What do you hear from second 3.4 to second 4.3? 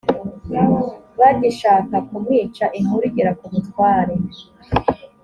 mutware